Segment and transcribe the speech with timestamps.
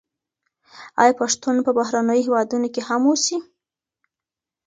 [1.01, 3.37] آیا پښتون په بهرنیو هېوادونو کي هم اوسي؟